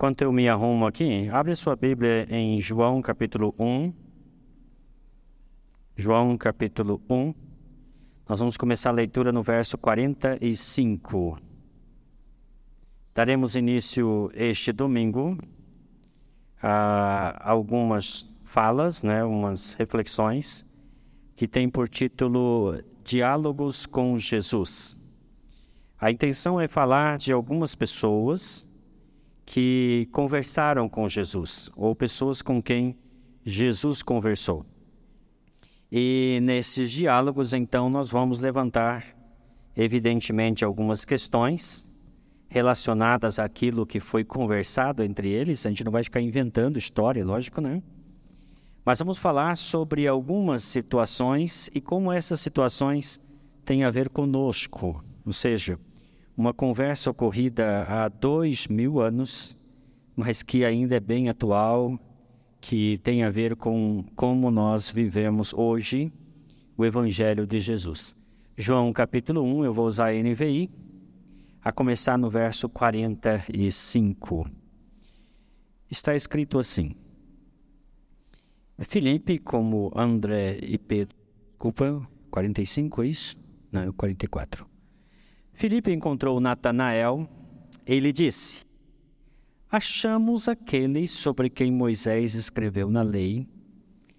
[0.00, 3.92] Enquanto eu me arrumo aqui, abre sua Bíblia em João capítulo 1.
[5.94, 7.34] João capítulo 1.
[8.26, 11.36] Nós vamos começar a leitura no verso 45.
[13.14, 15.36] Daremos início este domingo
[16.62, 20.64] a algumas falas, né, umas reflexões
[21.36, 24.98] que têm por título Diálogos com Jesus.
[25.98, 28.69] A intenção é falar de algumas pessoas
[29.50, 32.96] que conversaram com Jesus, ou pessoas com quem
[33.44, 34.64] Jesus conversou.
[35.90, 39.04] E nesses diálogos, então, nós vamos levantar,
[39.76, 41.92] evidentemente, algumas questões
[42.48, 45.66] relacionadas àquilo que foi conversado entre eles.
[45.66, 47.82] A gente não vai ficar inventando história, lógico, né?
[48.84, 53.18] Mas vamos falar sobre algumas situações e como essas situações
[53.64, 55.04] têm a ver conosco.
[55.26, 55.76] Ou seja,
[56.40, 59.54] uma conversa ocorrida há dois mil anos,
[60.16, 62.00] mas que ainda é bem atual,
[62.58, 66.10] que tem a ver com como nós vivemos hoje
[66.78, 68.16] o Evangelho de Jesus.
[68.56, 70.70] João capítulo 1, eu vou usar a NVI,
[71.62, 74.50] a começar no verso 45.
[75.90, 76.94] Está escrito assim:
[78.78, 81.14] Felipe, como André e Pedro,
[81.50, 83.36] desculpa, 45 é isso?
[83.70, 84.69] Não, 44.
[85.60, 87.28] Filipe encontrou Natanael
[87.86, 88.64] e lhe disse:
[89.70, 93.46] Achamos aquele sobre quem Moisés escreveu na lei,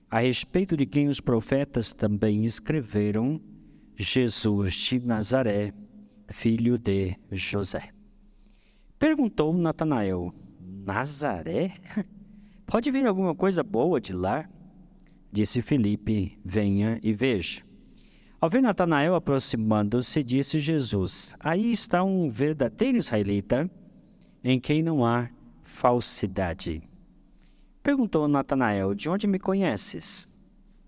[0.08, 3.42] a respeito de quem os profetas também escreveram,
[3.96, 5.74] Jesus de Nazaré,
[6.30, 7.90] filho de José.
[9.00, 10.32] Perguntou Natanael:
[10.86, 11.74] Nazaré?
[12.68, 14.48] Pode vir alguma coisa boa de lá?
[15.32, 17.71] Disse Filipe: Venha e veja.
[18.42, 23.70] Ao ver Natanael aproximando-se, disse Jesus: Aí está um verdadeiro israelita,
[24.44, 25.30] em quem não há
[25.62, 26.82] falsidade.
[27.84, 30.36] Perguntou Natanael: De onde me conheces?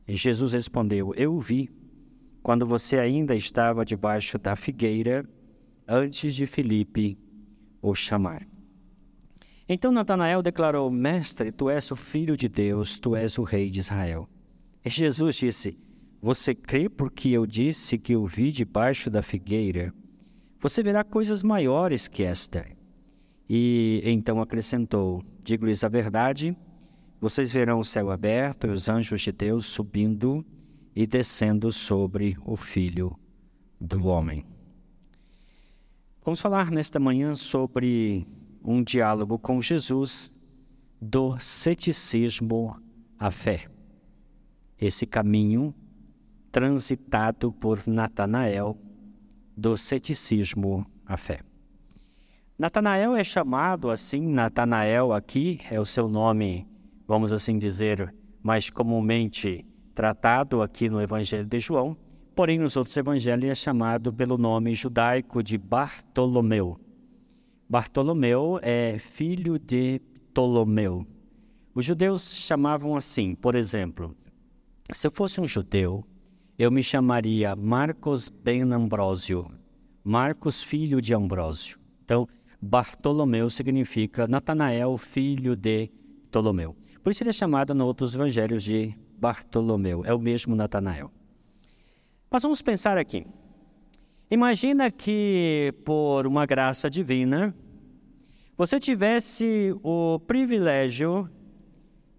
[0.07, 1.69] E Jesus respondeu: Eu o vi
[2.41, 5.23] quando você ainda estava debaixo da figueira,
[5.88, 7.19] antes de Filipe
[7.83, 8.47] o chamar.
[9.69, 13.78] Então Natanael declarou: Mestre, tu és o filho de Deus, tu és o rei de
[13.78, 14.28] Israel.
[14.83, 15.92] E Jesus disse:
[16.23, 19.94] você crê porque eu disse que eu vi debaixo da figueira?
[20.61, 22.66] Você verá coisas maiores que esta.
[23.50, 26.56] E então acrescentou: Digo-lhes a verdade,
[27.19, 30.45] vocês verão o céu aberto e os anjos de Deus subindo
[30.95, 33.19] e descendo sobre o Filho
[33.78, 34.45] do Homem.
[36.23, 38.25] Vamos falar nesta manhã sobre
[38.63, 40.34] um diálogo com Jesus
[41.01, 42.81] do ceticismo
[43.19, 43.67] à fé.
[44.79, 45.75] Esse caminho
[46.53, 48.78] transitado por Natanael
[49.58, 51.40] do ceticismo à fé.
[52.58, 56.68] Natanael é chamado assim, Natanael aqui é o seu nome,
[57.08, 59.66] vamos assim dizer, mais comumente
[59.96, 61.97] tratado aqui no Evangelho de João,
[62.36, 66.80] porém nos outros evangelhos é chamado pelo nome judaico de Bartolomeu.
[67.68, 70.00] Bartolomeu é filho de
[70.30, 71.03] Ptolomeu.
[71.74, 74.16] Os judeus chamavam assim, por exemplo,
[74.91, 76.06] se eu fosse um judeu,
[76.58, 79.50] eu me chamaria Marcos Ben Ambrósio,
[80.03, 81.80] Marcos filho de Ambrósio.
[82.03, 82.28] Então,
[82.62, 85.90] Bartolomeu significa Natanael, filho de
[86.30, 86.75] Ptolomeu.
[87.02, 91.12] Por isso ele é chamado nos outros evangelhos de Bartolomeu, é o mesmo Natanael.
[92.30, 93.25] Mas vamos pensar aqui.
[94.30, 97.53] Imagina que, por uma graça divina,
[98.56, 101.30] você tivesse o privilégio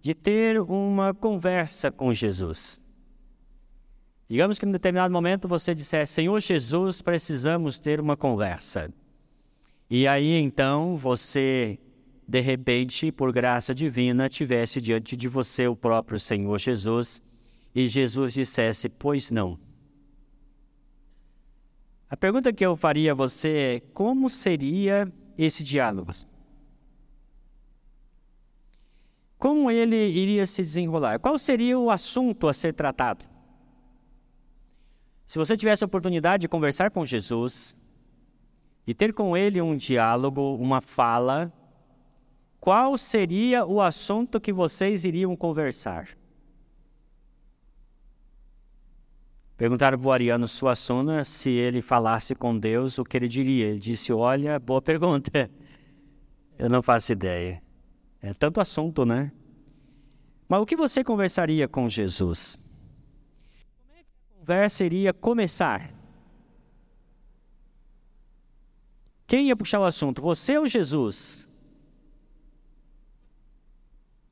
[0.01, 2.84] de ter uma conversa com Jesus.
[4.29, 8.93] Digamos que em determinado momento você dissesse, Senhor Jesus, precisamos ter uma conversa.
[9.89, 11.79] E aí então você,
[12.27, 17.23] de repente, por graça divina, tivesse diante de você o próprio Senhor Jesus
[17.75, 19.59] e Jesus dissesse, pois não.
[22.09, 26.13] A pergunta que eu faria a você é: como seria esse diálogo?
[29.37, 31.19] Como ele iria se desenrolar?
[31.19, 33.34] Qual seria o assunto a ser tratado?
[35.27, 37.77] Se você tivesse a oportunidade de conversar com Jesus,
[38.85, 41.53] de ter com ele um diálogo, uma fala,
[42.61, 46.09] qual seria o assunto que vocês iriam conversar?
[49.57, 53.67] Perguntaram para o Ariano Suassuna se ele falasse com Deus, o que ele diria.
[53.67, 55.51] Ele disse: Olha, boa pergunta.
[56.59, 57.63] Eu não faço ideia.
[58.21, 59.31] É tanto assunto, né?
[60.49, 62.59] Mas o que você conversaria com Jesus?
[64.45, 65.91] Conversa iria começar.
[69.27, 70.21] Quem ia puxar o assunto?
[70.21, 71.49] Você ou Jesus?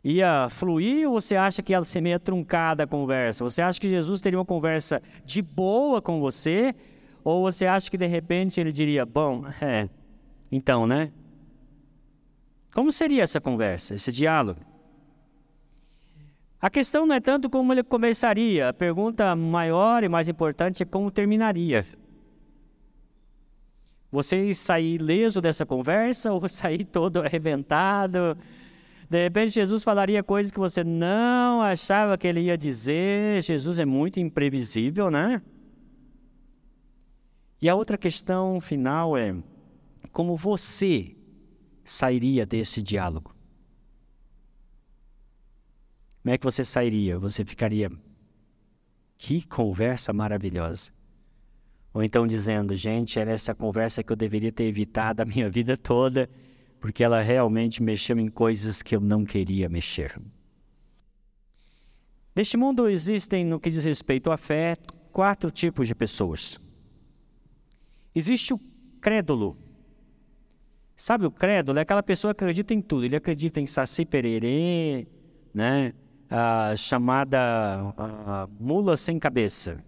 [0.05, 3.45] ia fluir ou você acha que ia ser meio truncada a conversa?
[3.45, 6.75] Você acha que Jesus teria uma conversa de boa com você?
[7.25, 9.89] Ou você acha que de repente ele diria, bom, é,
[10.51, 11.11] então, né?
[12.75, 14.61] Como seria essa conversa, esse diálogo?
[16.63, 20.87] A questão não é tanto como ele começaria, a pergunta maior e mais importante é
[20.87, 21.85] como terminaria.
[24.13, 28.39] Você sair leso dessa conversa ou sair todo arrebentado?
[29.11, 33.43] De repente, Jesus falaria coisas que você não achava que ele ia dizer.
[33.43, 35.43] Jesus é muito imprevisível, né?
[37.61, 39.35] E a outra questão final é
[40.13, 41.17] como você
[41.83, 43.35] sairia desse diálogo?
[46.23, 47.19] Como é que você sairia?
[47.19, 47.91] Você ficaria.
[49.19, 50.93] Que conversa maravilhosa.
[51.93, 55.77] Ou então dizendo, gente, era essa conversa que eu deveria ter evitado a minha vida
[55.77, 56.29] toda
[56.83, 60.21] porque ela realmente mexeu em coisas que eu não queria mexer.
[62.35, 64.77] Neste mundo existem, no que diz respeito à fé,
[65.13, 66.59] quatro tipos de pessoas.
[68.13, 68.59] Existe o
[69.01, 69.57] crédulo.
[70.97, 71.79] Sabe o crédulo?
[71.79, 73.05] É aquela pessoa que acredita em tudo.
[73.05, 75.07] Ele acredita em saci pererê,
[75.55, 75.95] né?
[76.33, 79.79] A chamada a mula sem cabeça.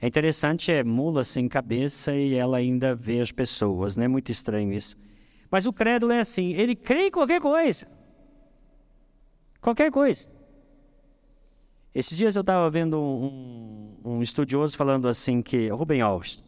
[0.00, 4.30] É interessante, é mula sem cabeça e ela ainda vê as pessoas, não é muito
[4.30, 4.96] estranho isso.
[5.50, 7.86] Mas o crédulo é assim, ele crê em qualquer coisa.
[9.60, 10.28] Qualquer coisa.
[11.94, 16.42] Esses dias eu estava vendo um, um, estudioso falando assim que, Rubem Alves,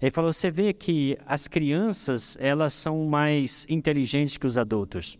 [0.00, 5.18] ele falou, você vê que as crianças, elas são mais inteligentes que os adultos.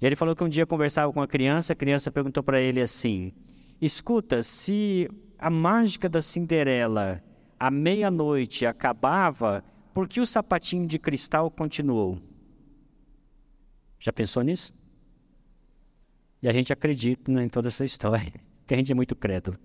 [0.00, 2.80] E ele falou que um dia conversava com uma criança, a criança perguntou para ele
[2.80, 3.32] assim,
[3.80, 5.08] escuta, se
[5.38, 7.22] a mágica da Cinderela
[7.58, 12.20] à meia-noite acabava, por que o sapatinho de cristal continuou?
[13.98, 14.72] Já pensou nisso?
[16.40, 18.32] E a gente acredita né, em toda essa história,
[18.66, 19.58] que a gente é muito crédulo.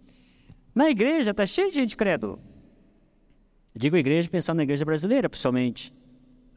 [0.74, 2.39] Na igreja está cheio de gente crédulo.
[3.75, 5.94] Digo igreja pensando na igreja brasileira, pessoalmente.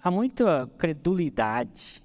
[0.02, 2.02] Há muita credulidade.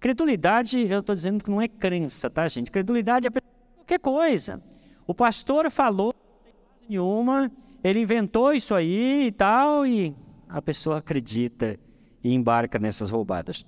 [0.00, 2.70] Credulidade, eu estou dizendo que não é crença, tá, gente?
[2.70, 3.30] Credulidade é
[3.76, 4.62] qualquer coisa.
[5.06, 6.14] O pastor falou,
[6.88, 7.52] nenhuma,
[7.84, 10.16] ele inventou isso aí e tal, e
[10.48, 11.78] a pessoa acredita
[12.24, 13.66] e embarca nessas roubadas.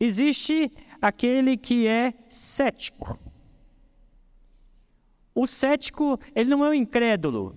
[0.00, 0.72] Existe
[1.02, 3.18] aquele que é cético.
[5.34, 7.54] O cético, ele não é um incrédulo.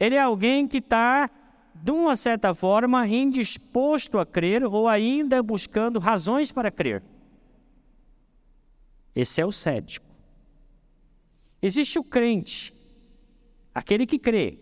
[0.00, 1.28] Ele é alguém que está,
[1.74, 7.02] de uma certa forma, indisposto a crer ou ainda buscando razões para crer.
[9.18, 10.06] Esse é o cético.
[11.60, 12.72] Existe o crente,
[13.74, 14.60] aquele que crê,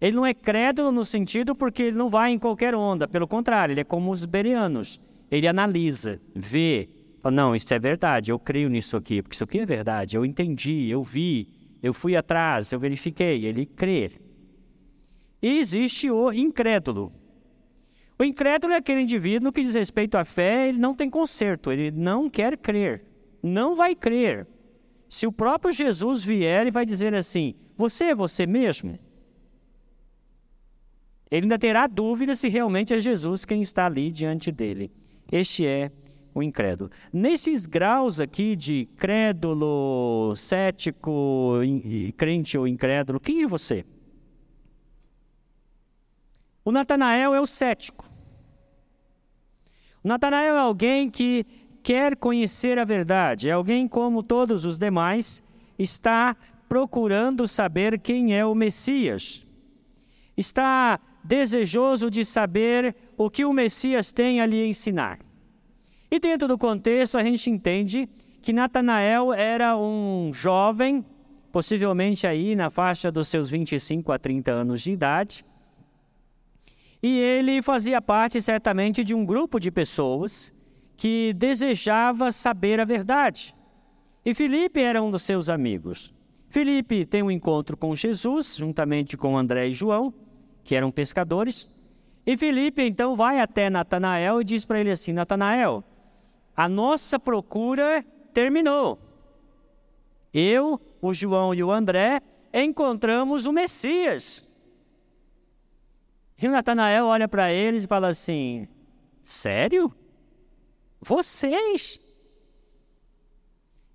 [0.00, 3.72] ele não é crédulo no sentido porque ele não vai em qualquer onda, pelo contrário,
[3.72, 5.00] ele é como os berianos.
[5.30, 6.88] Ele analisa, vê,
[7.22, 10.24] fala, não, isso é verdade, eu creio nisso aqui, porque isso aqui é verdade, eu
[10.24, 11.48] entendi, eu vi,
[11.80, 14.10] eu fui atrás, eu verifiquei, ele crê.
[15.40, 17.12] E existe o incrédulo.
[18.18, 21.92] O incrédulo é aquele indivíduo que diz respeito à fé, ele não tem conserto, ele
[21.92, 23.13] não quer crer,
[23.44, 24.46] não vai crer.
[25.06, 28.98] Se o próprio Jesus vier, ele vai dizer assim: Você é você mesmo?
[31.30, 34.90] Ele ainda terá dúvida se realmente é Jesus quem está ali diante dele.
[35.30, 35.92] Este é
[36.34, 36.90] o incrédulo.
[37.12, 41.58] Nesses graus aqui de crédulo, cético,
[42.16, 43.84] crente ou incrédulo, quem é você?
[46.64, 48.10] O Natanael é o cético.
[50.02, 51.46] O Natanael é alguém que
[51.84, 55.42] quer conhecer a verdade, é alguém como todos os demais,
[55.78, 56.34] está
[56.66, 59.46] procurando saber quem é o Messias.
[60.34, 65.18] Está desejoso de saber o que o Messias tem a lhe ensinar.
[66.10, 68.08] E dentro do contexto, a gente entende
[68.40, 71.04] que Natanael era um jovem,
[71.52, 75.44] possivelmente aí na faixa dos seus 25 a 30 anos de idade,
[77.02, 80.53] e ele fazia parte certamente de um grupo de pessoas
[80.96, 83.54] que desejava saber a verdade.
[84.24, 86.12] E Felipe era um dos seus amigos.
[86.48, 90.14] Felipe tem um encontro com Jesus, juntamente com André e João,
[90.62, 91.70] que eram pescadores.
[92.24, 95.84] E Felipe então vai até Natanael e diz para ele assim: Natanael,
[96.56, 98.98] a nossa procura terminou.
[100.32, 102.22] Eu, o João e o André
[102.52, 104.54] encontramos o Messias.
[106.40, 108.68] E Natanael olha para eles e fala assim:
[109.22, 109.92] Sério?
[111.04, 112.00] Vocês?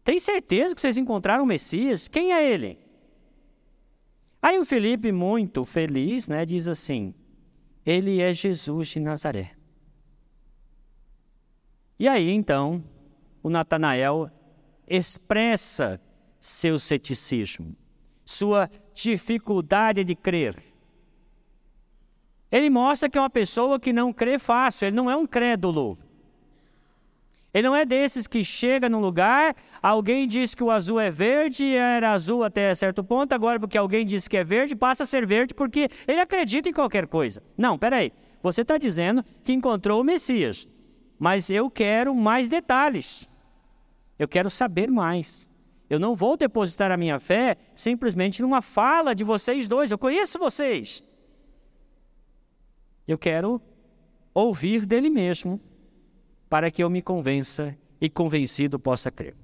[0.04, 2.08] Tem certeza que vocês encontraram o Messias?
[2.08, 2.78] Quem é ele?
[4.42, 7.14] Aí o Felipe, muito feliz, né, diz assim:
[7.86, 9.56] Ele é Jesus de Nazaré.
[11.98, 12.84] E aí então,
[13.44, 14.30] o Natanael
[14.88, 16.00] expressa
[16.40, 17.76] seu ceticismo,
[18.24, 20.64] sua dificuldade de crer.
[22.52, 25.98] Ele mostra que é uma pessoa que não crê fácil, ele não é um crédulo.
[27.54, 31.66] Ele não é desses que chega num lugar, alguém diz que o azul é verde,
[31.76, 35.26] era azul até certo ponto, agora porque alguém disse que é verde, passa a ser
[35.26, 37.42] verde porque ele acredita em qualquer coisa.
[37.58, 38.12] Não, peraí.
[38.42, 40.68] Você está dizendo que encontrou o Messias,
[41.18, 43.30] mas eu quero mais detalhes.
[44.18, 45.50] Eu quero saber mais.
[45.90, 49.90] Eu não vou depositar a minha fé simplesmente numa fala de vocês dois.
[49.90, 51.04] Eu conheço vocês.
[53.08, 53.60] Eu quero
[54.34, 55.60] ouvir dele mesmo
[56.50, 59.36] para que eu me convença e convencido possa crer.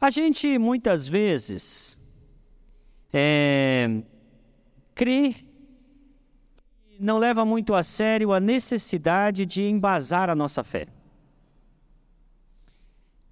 [0.00, 1.98] A gente muitas vezes
[3.12, 4.02] é,
[4.94, 5.34] crê
[6.98, 10.86] não leva muito a sério a necessidade de embasar a nossa fé.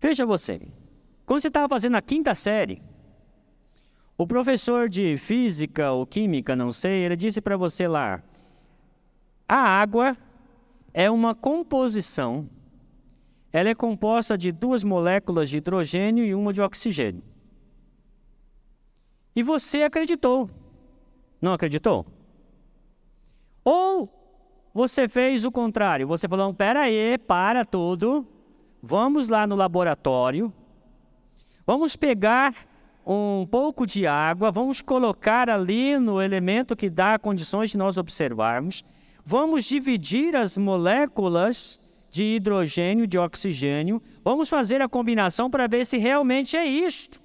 [0.01, 0.61] Veja você,
[1.27, 2.83] quando você estava fazendo a quinta série,
[4.19, 8.23] o professor de física ou química, não sei, ele disse para você lá:
[9.49, 10.17] a água
[10.93, 12.49] é uma composição.
[13.53, 17.23] Ela é composta de duas moléculas de hidrogênio e uma de oxigênio.
[19.35, 20.49] E você acreditou.
[21.41, 22.07] Não acreditou?
[23.65, 24.09] Ou
[24.73, 28.27] você fez o contrário, você falou: pera aí, para tudo,
[28.83, 30.53] vamos lá no laboratório,
[31.67, 32.55] vamos pegar
[33.05, 38.85] um pouco de água, vamos colocar ali no elemento que dá condições de nós observarmos,
[39.25, 41.79] vamos dividir as moléculas
[42.11, 47.21] de hidrogênio, de oxigênio, vamos fazer a combinação para ver se realmente é isto.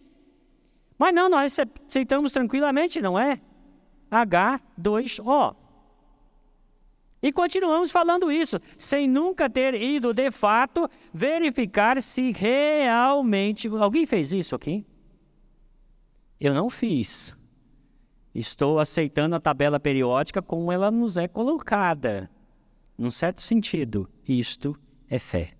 [0.97, 3.41] Mas não, nós aceitamos tranquilamente, não é?
[4.11, 5.55] H2O.
[7.21, 13.67] E continuamos falando isso, sem nunca ter ido de fato verificar se realmente.
[13.67, 14.85] Alguém fez isso aqui?
[16.39, 17.35] Eu não fiz.
[18.35, 22.29] Estou aceitando a tabela periódica como ela nos é colocada.
[22.97, 24.77] Num certo sentido, isto
[25.09, 25.53] é fé.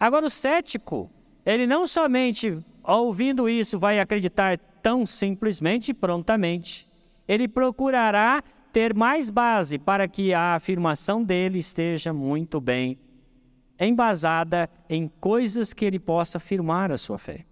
[0.00, 1.10] Agora, o cético,
[1.44, 6.88] ele não somente ouvindo isso vai acreditar tão simplesmente e prontamente,
[7.28, 8.42] ele procurará
[8.72, 12.98] ter mais base para que a afirmação dele esteja muito bem
[13.78, 17.44] embasada em coisas que ele possa afirmar a sua fé.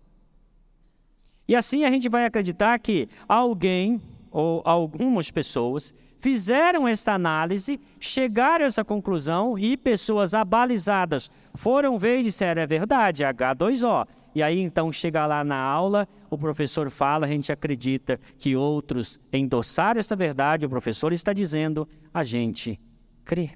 [1.50, 8.64] E assim a gente vai acreditar que alguém ou algumas pessoas fizeram esta análise, chegaram
[8.64, 14.06] a essa conclusão e pessoas abalizadas foram ver e disseram: é verdade, H2O.
[14.32, 19.18] E aí então chega lá na aula, o professor fala, a gente acredita que outros
[19.32, 22.78] endossaram esta verdade, o professor está dizendo, a gente
[23.24, 23.50] crê.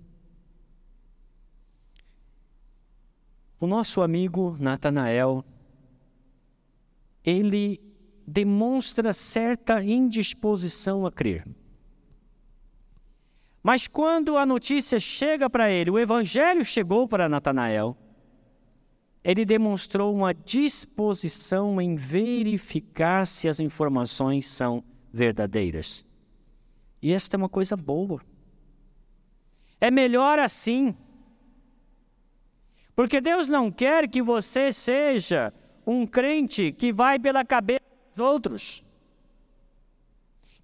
[3.60, 5.44] O nosso amigo Natanael,
[7.25, 7.81] ele
[8.26, 11.47] demonstra certa indisposição a crer.
[13.62, 17.97] Mas quando a notícia chega para ele, o evangelho chegou para Natanael,
[19.23, 26.04] ele demonstrou uma disposição em verificar se as informações são verdadeiras.
[27.00, 28.21] E esta é uma coisa boa.
[29.81, 30.95] É melhor assim.
[32.95, 35.52] Porque Deus não quer que você seja
[35.87, 38.85] um crente que vai pela cabeça dos outros,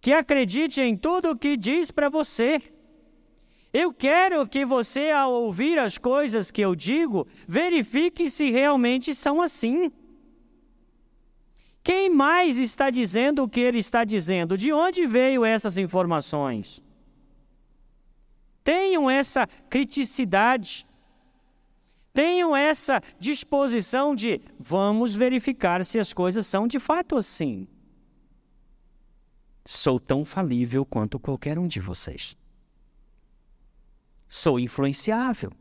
[0.00, 2.60] que acredite em tudo o que diz para você.
[3.72, 9.40] Eu quero que você, ao ouvir as coisas que eu digo, verifique se realmente são
[9.40, 9.92] assim.
[11.82, 14.56] Quem mais está dizendo o que ele está dizendo?
[14.56, 16.82] De onde veio essas informações?
[18.62, 20.86] Tenham essa criticidade.
[22.12, 27.68] Tenham essa disposição de vamos verificar se as coisas são de fato assim.
[29.64, 32.36] Sou tão falível quanto qualquer um de vocês.
[34.28, 35.52] Sou influenciável.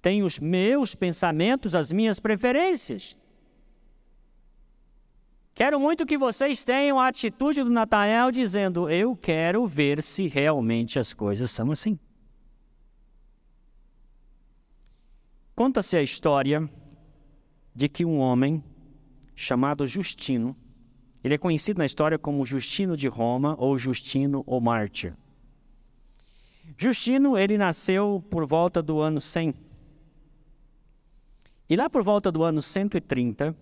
[0.00, 3.16] Tenho os meus pensamentos, as minhas preferências.
[5.54, 10.98] Quero muito que vocês tenham a atitude do Natanael dizendo: Eu quero ver se realmente
[10.98, 11.98] as coisas são assim.
[15.54, 16.68] Conta-se a história
[17.74, 18.62] de que um homem
[19.34, 20.56] chamado Justino,
[21.22, 25.14] ele é conhecido na história como Justino de Roma ou Justino o Mártir.
[26.78, 29.54] Justino, ele nasceu por volta do ano 100.
[31.68, 33.54] E lá por volta do ano 130,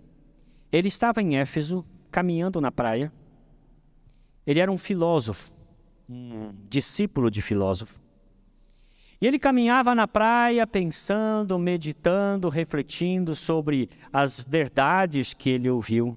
[0.70, 3.12] ele estava em Éfeso, caminhando na praia.
[4.46, 5.52] Ele era um filósofo,
[6.08, 8.00] um discípulo de filósofo.
[9.20, 16.16] E ele caminhava na praia pensando, meditando, refletindo sobre as verdades que ele ouviu.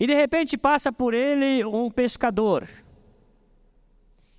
[0.00, 2.66] E de repente passa por ele um pescador.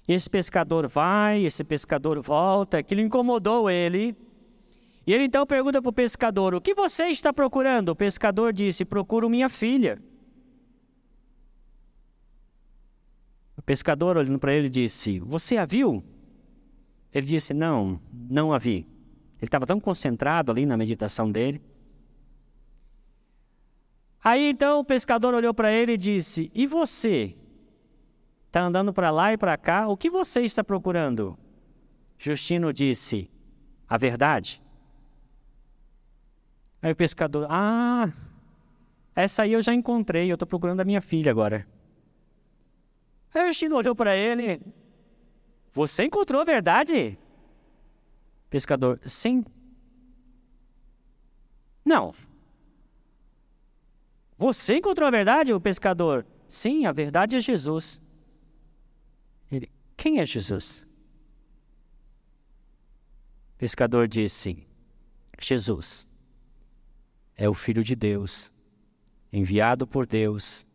[0.07, 4.15] Esse pescador vai, esse pescador volta, aquilo incomodou ele.
[5.05, 7.89] E ele então pergunta para o pescador: O que você está procurando?
[7.89, 10.01] O pescador disse: Procuro minha filha.
[13.55, 16.03] O pescador, olhando para ele, disse: Você a viu?
[17.13, 18.87] Ele disse: Não, não a vi.
[19.37, 21.61] Ele estava tão concentrado ali na meditação dele.
[24.23, 27.35] Aí então o pescador olhou para ele e disse: E você?
[28.47, 31.37] Está andando para lá e para cá, o que você está procurando?
[32.17, 33.29] Justino disse:
[33.87, 34.61] A verdade.
[36.81, 38.11] Aí o pescador: Ah,
[39.15, 41.65] essa aí eu já encontrei, eu estou procurando a minha filha agora.
[43.33, 44.61] Aí Justino olhou para ele:
[45.79, 47.17] você encontrou a verdade?
[48.49, 49.45] Pescador, sim.
[51.85, 52.13] Não.
[54.37, 55.53] Você encontrou a verdade?
[55.53, 58.01] O pescador, sim, a verdade é Jesus.
[59.49, 60.85] Ele, quem é Jesus?
[63.57, 64.67] Pescador disse:
[65.39, 66.09] Jesus
[67.37, 68.51] é o Filho de Deus,
[69.31, 70.67] enviado por Deus,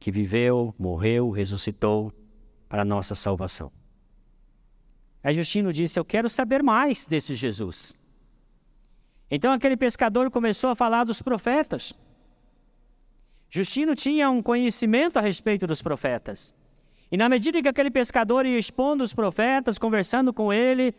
[0.00, 2.12] que viveu, morreu, ressuscitou
[2.68, 3.70] para a nossa salvação.
[5.24, 7.98] Aí Justino disse: Eu quero saber mais desse Jesus.
[9.30, 11.94] Então aquele pescador começou a falar dos profetas.
[13.48, 16.54] Justino tinha um conhecimento a respeito dos profetas.
[17.10, 20.94] E na medida que aquele pescador ia expondo os profetas, conversando com ele,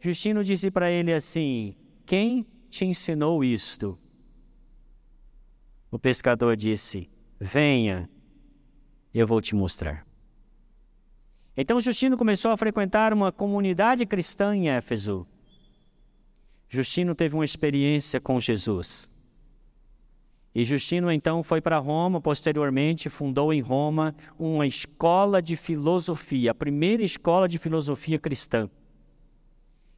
[0.00, 3.96] Justino disse para ele assim: Quem te ensinou isto?
[5.88, 7.08] O pescador disse:
[7.38, 8.10] Venha,
[9.14, 10.07] eu vou te mostrar.
[11.60, 15.26] Então Justino começou a frequentar uma comunidade cristã em Éfeso.
[16.68, 19.12] Justino teve uma experiência com Jesus.
[20.54, 26.54] E Justino então foi para Roma, posteriormente fundou em Roma uma escola de filosofia, a
[26.54, 28.70] primeira escola de filosofia cristã.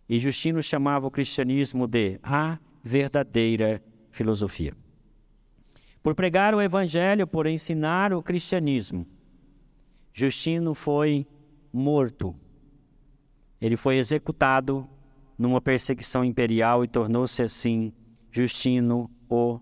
[0.09, 4.73] E Justino chamava o cristianismo de a verdadeira filosofia.
[6.03, 9.07] Por pregar o evangelho, por ensinar o cristianismo,
[10.15, 11.27] Justino foi
[11.73, 12.35] morto.
[13.61, 14.89] Ele foi executado
[15.39, 17.93] numa perseguição imperial e tornou-se assim
[18.31, 19.61] Justino o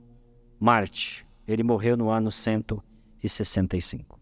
[0.58, 1.26] Marte.
[1.46, 4.18] Ele morreu no ano 165.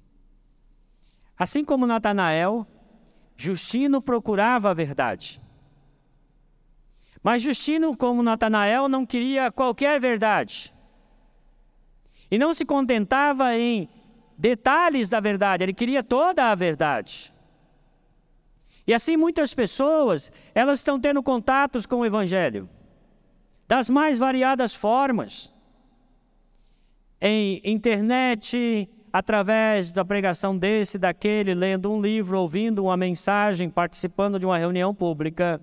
[1.39, 2.67] Assim como Natanael,
[3.37, 5.41] Justino procurava a verdade.
[7.23, 10.73] Mas Justino, como Natanael, não queria qualquer verdade.
[12.31, 13.89] E não se contentava em
[14.39, 17.35] detalhes da verdade, ele queria toda a verdade.
[18.87, 22.69] E assim muitas pessoas, elas estão tendo contatos com o evangelho
[23.69, 25.53] das mais variadas formas.
[27.21, 34.47] Em internet, através da pregação desse, daquele, lendo um livro, ouvindo uma mensagem, participando de
[34.47, 35.61] uma reunião pública.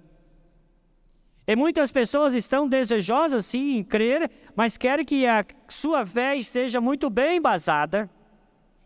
[1.47, 6.81] E muitas pessoas estão desejosas sim em crer, mas querem que a sua fé esteja
[6.81, 8.09] muito bem embasada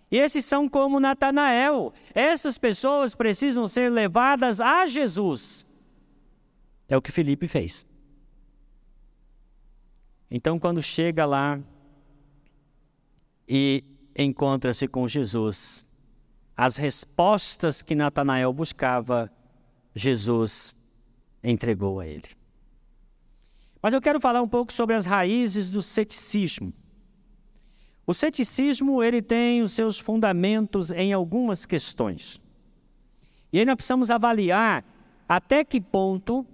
[0.09, 1.93] e esses são como Natanael.
[2.13, 5.67] Essas pessoas precisam ser levadas a Jesus.
[6.87, 7.85] É o que Felipe fez.
[10.31, 11.59] Então, quando chega lá
[13.47, 13.83] e
[14.15, 15.87] encontra-se com Jesus,
[16.55, 19.31] as respostas que Natanael buscava,
[19.93, 20.75] Jesus
[21.43, 22.29] entregou a ele.
[23.81, 26.73] Mas eu quero falar um pouco sobre as raízes do ceticismo.
[28.07, 32.41] O ceticismo ele tem os seus fundamentos em algumas questões.
[33.51, 34.85] E aí nós precisamos avaliar
[35.27, 36.45] até que ponto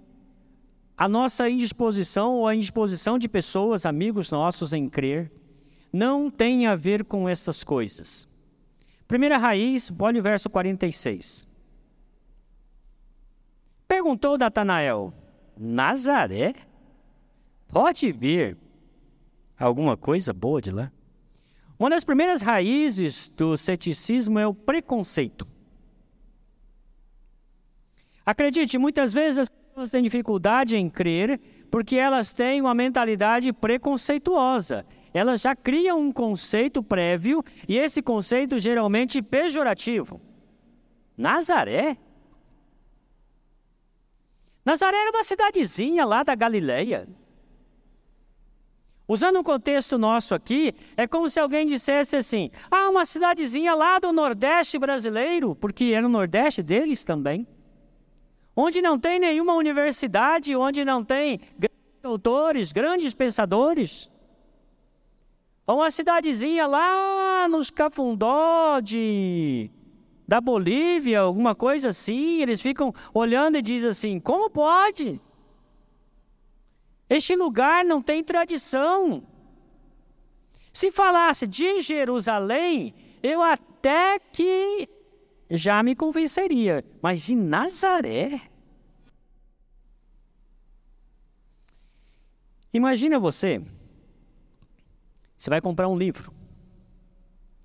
[0.96, 5.30] a nossa indisposição ou a indisposição de pessoas, amigos nossos em crer,
[5.92, 8.28] não tem a ver com estas coisas.
[9.06, 11.46] Primeira raiz, olha o verso 46.
[13.86, 15.14] Perguntou Natanael:
[15.56, 16.54] Nazaré?
[17.68, 18.56] Pode vir
[19.56, 20.90] alguma coisa boa de lá?
[21.78, 25.46] Uma das primeiras raízes do ceticismo é o preconceito.
[28.24, 34.86] Acredite, muitas vezes as pessoas têm dificuldade em crer porque elas têm uma mentalidade preconceituosa.
[35.12, 40.20] Elas já criam um conceito prévio e esse conceito geralmente pejorativo.
[41.16, 41.96] Nazaré?
[44.64, 47.06] Nazaré era uma cidadezinha lá da Galileia.
[49.06, 53.98] Usando um contexto nosso aqui, é como se alguém dissesse assim: ah, uma cidadezinha lá
[53.98, 57.46] do Nordeste brasileiro, porque era o Nordeste deles também.
[58.56, 64.10] onde não tem nenhuma universidade, onde não tem grandes doutores, grandes pensadores.
[65.66, 69.70] Uma cidadezinha lá nos Cafundó de,
[70.26, 75.20] da Bolívia, alguma coisa assim, eles ficam olhando e dizem assim: como pode?
[77.08, 79.22] Este lugar não tem tradição.
[80.72, 84.88] Se falasse de Jerusalém, eu até que
[85.50, 88.40] já me convenceria, mas de Nazaré?
[92.72, 93.62] Imagina você,
[95.36, 96.32] você vai comprar um livro,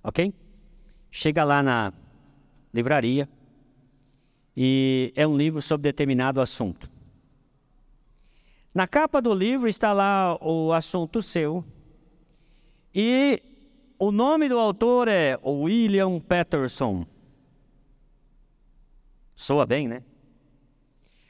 [0.04, 0.32] ok?
[1.10, 1.92] Chega lá na
[2.72, 3.28] livraria
[4.56, 6.89] e é um livro sobre determinado assunto.
[8.72, 11.64] Na capa do livro está lá o assunto seu
[12.94, 13.42] e
[13.98, 17.04] o nome do autor é William Patterson.
[19.34, 20.02] Soa bem, né?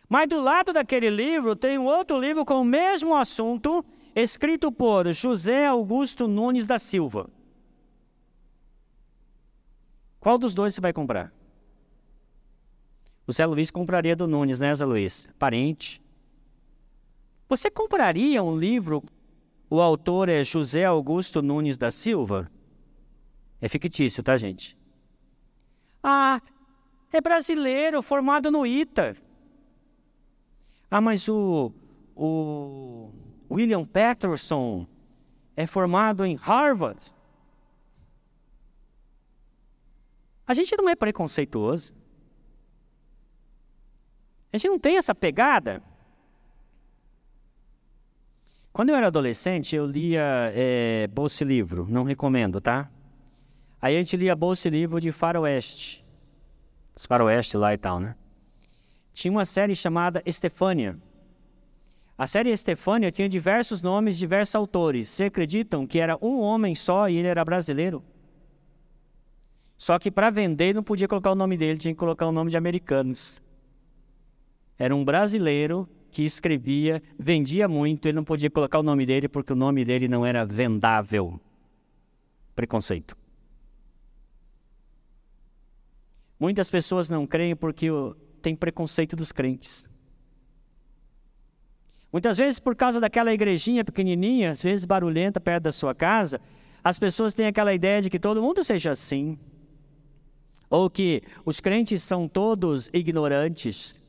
[0.08, 5.10] Mas do lado daquele livro tem um outro livro com o mesmo assunto, escrito por
[5.12, 7.30] José Augusto Nunes da Silva.
[10.18, 11.32] Qual dos dois você vai comprar?
[13.26, 15.30] O Zé Luiz compraria do Nunes, né, Zé Luiz?
[15.38, 16.02] Parente.
[17.50, 19.02] Você compraria um livro,
[19.68, 22.48] o autor é José Augusto Nunes da Silva?
[23.60, 24.78] É fictício, tá, gente?
[26.00, 26.40] Ah,
[27.12, 29.16] é brasileiro, formado no ITA.
[30.88, 31.72] Ah, mas o,
[32.14, 33.10] o
[33.50, 34.86] William Patterson
[35.56, 37.04] é formado em Harvard.
[40.46, 41.92] A gente não é preconceituoso.
[44.52, 45.82] A gente não tem essa pegada.
[48.80, 52.90] Quando eu era adolescente, eu lia é, Bolsa Livro, não recomendo, tá?
[53.78, 56.02] Aí a gente lia Bolsa Livro de Faroeste
[57.06, 58.16] faroeste lá e tal, né?
[59.12, 60.96] Tinha uma série chamada Estefânia.
[62.16, 65.10] A série Estefânia tinha diversos nomes, diversos autores.
[65.10, 68.02] Você acreditam que era um homem só e ele era brasileiro?
[69.76, 72.50] Só que para vender não podia colocar o nome dele, tinha que colocar o nome
[72.50, 73.42] de americanos.
[74.78, 79.52] Era um brasileiro que escrevia, vendia muito, ele não podia colocar o nome dele porque
[79.52, 81.40] o nome dele não era vendável.
[82.54, 83.16] Preconceito.
[86.38, 87.88] Muitas pessoas não creem porque
[88.40, 89.88] tem preconceito dos crentes.
[92.12, 96.40] Muitas vezes, por causa daquela igrejinha pequenininha, às vezes barulhenta, perto da sua casa,
[96.82, 99.38] as pessoas têm aquela ideia de que todo mundo seja assim.
[100.68, 103.99] Ou que os crentes são todos ignorantes,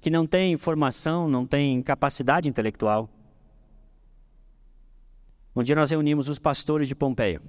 [0.00, 3.08] que não têm formação, não têm capacidade intelectual.
[5.54, 7.42] Um dia nós reunimos os pastores de Pompeia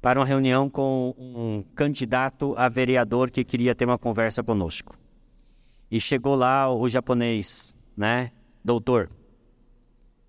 [0.00, 4.98] para uma reunião com um candidato a vereador que queria ter uma conversa conosco.
[5.90, 8.32] E chegou lá o japonês, né,
[8.64, 9.10] doutor,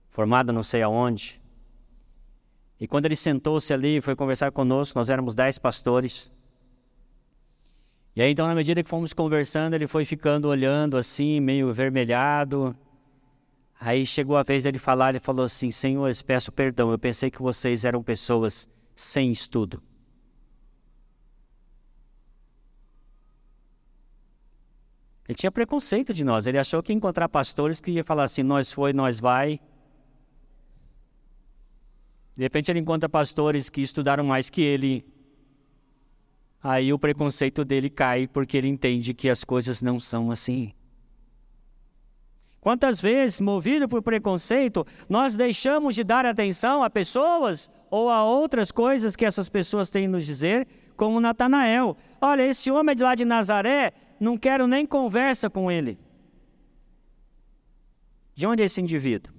[0.10, 1.42] formado não sei aonde.
[2.80, 6.30] E quando ele sentou-se ali e foi conversar conosco, nós éramos dez pastores.
[8.16, 12.76] E aí, então, na medida que fomos conversando, ele foi ficando olhando assim, meio avermelhado.
[13.80, 17.42] Aí chegou a vez dele falar, ele falou assim: Senhores, peço perdão, eu pensei que
[17.42, 19.82] vocês eram pessoas sem estudo.
[25.28, 26.46] Ele tinha preconceito de nós.
[26.46, 29.60] Ele achou que encontrar pastores que ia falar assim: nós foi, nós vai.
[32.36, 35.06] De repente ele encontra pastores que estudaram mais que ele.
[36.64, 40.72] Aí o preconceito dele cai porque ele entende que as coisas não são assim.
[42.62, 48.72] Quantas vezes, movido por preconceito, nós deixamos de dar atenção a pessoas ou a outras
[48.72, 51.98] coisas que essas pessoas têm nos dizer, como Natanael.
[52.22, 56.00] Olha, esse homem de lá de Nazaré, não quero nem conversa com ele.
[58.34, 59.34] De onde é esse indivíduo?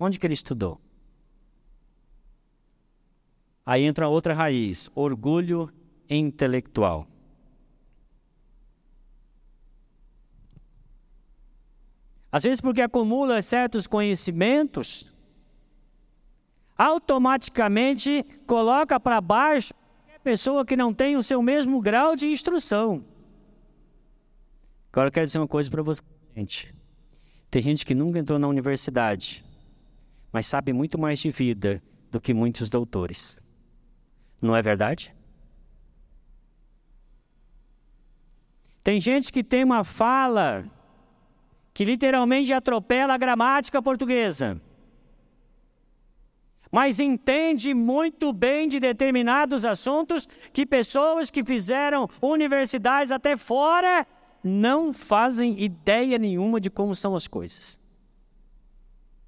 [0.00, 0.80] Onde que ele estudou?
[3.64, 5.72] Aí entra outra raiz, orgulho
[6.08, 7.06] intelectual.
[12.30, 15.10] Às vezes, porque acumula certos conhecimentos,
[16.76, 19.72] automaticamente coloca para baixo
[20.14, 23.02] a pessoa que não tem o seu mesmo grau de instrução.
[24.92, 26.02] Agora eu quero dizer uma coisa para você,
[26.36, 26.74] gente.
[27.50, 29.42] Tem gente que nunca entrou na universidade,
[30.30, 33.40] mas sabe muito mais de vida do que muitos doutores.
[34.42, 35.15] Não é verdade?
[38.86, 40.64] Tem gente que tem uma fala
[41.74, 44.62] que literalmente atropela a gramática portuguesa,
[46.70, 54.06] mas entende muito bem de determinados assuntos que pessoas que fizeram universidades até fora
[54.40, 57.80] não fazem ideia nenhuma de como são as coisas.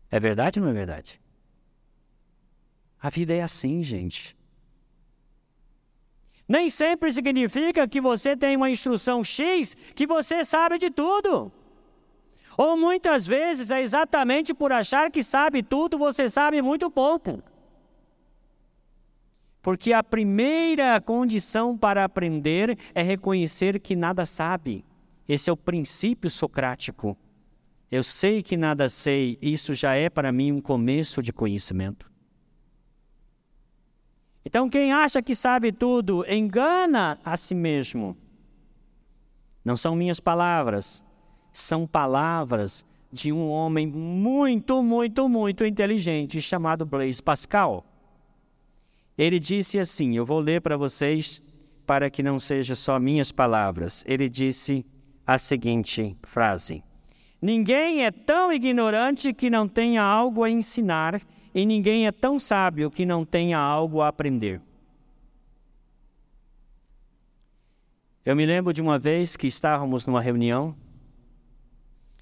[0.09, 1.21] É verdade ou não é verdade?
[3.03, 4.38] A vida é assim, gente.
[6.49, 11.53] Nem sempre significa que você tem uma instrução X que você sabe de tudo.
[12.57, 17.43] Ou muitas vezes é exatamente por achar que sabe tudo, você sabe muito pouco.
[19.61, 24.85] Porque a primeira condição para aprender é reconhecer que nada sabe.
[25.29, 27.17] Esse é o princípio socrático.
[27.91, 32.11] Eu sei que nada sei, isso já é para mim um começo de conhecimento.
[34.45, 38.17] Então, quem acha que sabe tudo, engana a si mesmo.
[39.65, 41.05] Não são minhas palavras,
[41.53, 47.85] são palavras de um homem muito, muito, muito inteligente chamado Blaise Pascal.
[49.17, 51.43] Ele disse assim: Eu vou ler para vocês
[51.87, 54.05] para que não seja só minhas palavras.
[54.07, 54.87] Ele disse
[55.27, 56.83] a seguinte frase:
[57.41, 61.21] Ninguém é tão ignorante que não tenha algo a ensinar,
[61.59, 64.61] e ninguém é tão sábio que não tenha algo a aprender.
[68.25, 70.77] Eu me lembro de uma vez que estávamos numa reunião,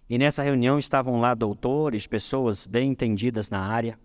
[0.09, 3.99] e nessa reunião estavam lá doutores, pessoas bem entendidas na área.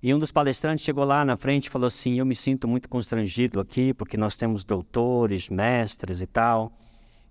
[0.00, 2.88] E um dos palestrantes chegou lá na frente e falou assim: Eu me sinto muito
[2.88, 6.70] constrangido aqui, porque nós temos doutores, mestres e tal,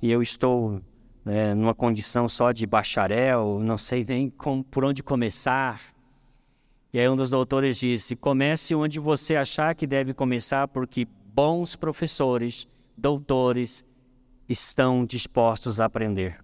[0.02, 0.82] e eu estou
[1.26, 4.30] é, numa condição só de bacharel, não sei nem
[4.70, 5.96] por onde começar.
[6.98, 11.76] E aí um dos doutores disse: comece onde você achar que deve começar, porque bons
[11.76, 13.86] professores, doutores,
[14.50, 16.44] estão dispostos a aprender.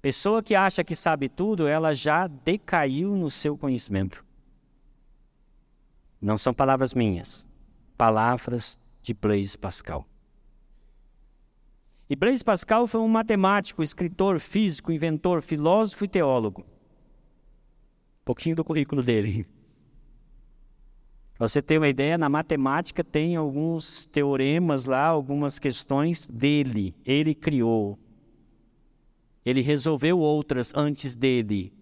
[0.00, 4.24] Pessoa que acha que sabe tudo, ela já decaiu no seu conhecimento.
[6.18, 7.46] Não são palavras minhas,
[7.98, 10.06] palavras de Blaise Pascal.
[12.12, 16.60] E Blaise Pascal foi um matemático, escritor, físico, inventor, filósofo e teólogo.
[16.60, 19.46] Um pouquinho do currículo dele.
[21.32, 26.94] Para você ter uma ideia, na matemática tem alguns teoremas lá, algumas questões dele.
[27.02, 27.98] Ele criou.
[29.42, 31.72] Ele resolveu outras antes dele.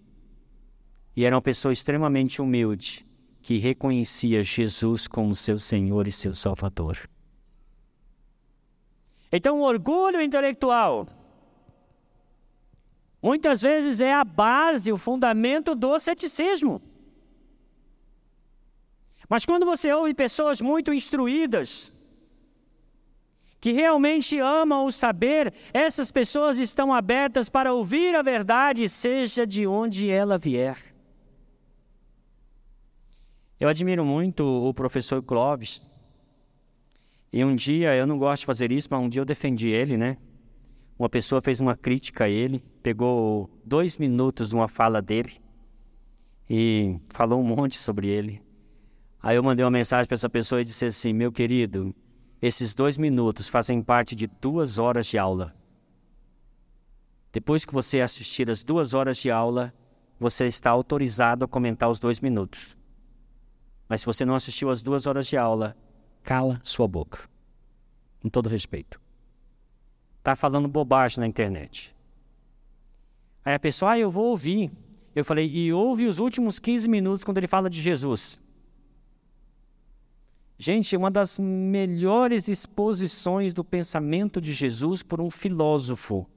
[1.17, 3.05] E era uma pessoa extremamente humilde,
[3.43, 7.11] que reconhecia Jesus como seu Senhor e seu Salvador.
[9.33, 11.07] Então, o orgulho intelectual
[13.23, 16.81] muitas vezes é a base, o fundamento do ceticismo.
[19.29, 21.93] Mas quando você ouve pessoas muito instruídas,
[23.61, 29.67] que realmente amam o saber, essas pessoas estão abertas para ouvir a verdade, seja de
[29.67, 30.79] onde ela vier.
[33.61, 35.87] Eu admiro muito o professor Clóvis,
[37.33, 39.97] e um dia, eu não gosto de fazer isso, mas um dia eu defendi ele,
[39.97, 40.17] né?
[40.99, 45.41] Uma pessoa fez uma crítica a ele, pegou dois minutos de uma fala dele
[46.49, 48.43] e falou um monte sobre ele.
[49.23, 51.95] Aí eu mandei uma mensagem para essa pessoa e disse assim: Meu querido,
[52.43, 55.55] esses dois minutos fazem parte de duas horas de aula.
[57.33, 59.73] Depois que você assistir as duas horas de aula,
[60.19, 62.77] você está autorizado a comentar os dois minutos.
[63.89, 65.77] Mas se você não assistiu as duas horas de aula,
[66.23, 67.29] cala sua boca.
[68.21, 69.01] Com todo respeito.
[70.19, 71.95] Está falando bobagem na internet.
[73.45, 74.71] Aí a pessoa, ah, eu vou ouvir.
[75.15, 78.41] Eu falei, e ouve os últimos 15 minutos quando ele fala de Jesus.
[80.59, 86.29] Gente, uma das melhores exposições do pensamento de Jesus por um filósofo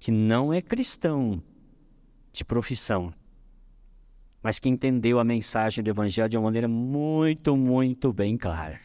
[0.00, 1.40] que não é cristão
[2.32, 3.14] de profissão
[4.48, 8.80] mas que entendeu a mensagem do Evangelho de uma maneira muito, muito bem clara.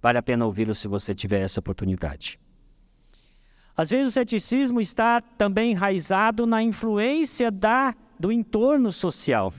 [0.00, 2.38] Vale a pena ouvi-lo se você tiver essa oportunidade.
[3.76, 9.52] Às vezes o ceticismo está também enraizado na influência da, do entorno social.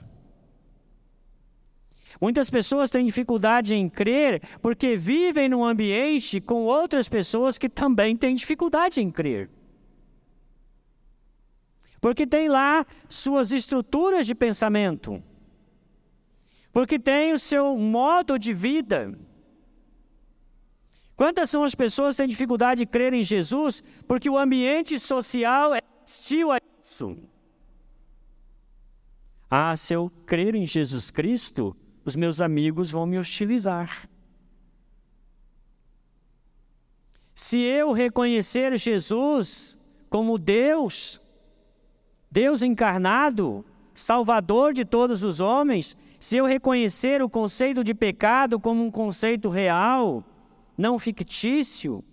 [2.18, 8.16] Muitas pessoas têm dificuldade em crer porque vivem num ambiente com outras pessoas que também
[8.16, 9.50] têm dificuldade em crer.
[12.00, 15.22] Porque tem lá suas estruturas de pensamento.
[16.72, 19.18] Porque tem o seu modo de vida.
[21.14, 25.74] Quantas são as pessoas que têm dificuldade de crer em Jesus porque o ambiente social
[25.74, 27.18] é hostil a isso?
[29.50, 34.08] Ah, se eu crer em Jesus Cristo, os meus amigos vão me hostilizar.
[37.34, 41.19] Se eu reconhecer Jesus como Deus,
[42.30, 48.84] Deus encarnado, Salvador de todos os homens, se eu reconhecer o conceito de pecado como
[48.84, 50.22] um conceito real,
[50.78, 52.04] não fictício,